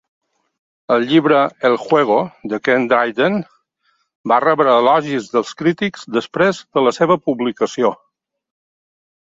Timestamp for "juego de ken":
1.81-2.87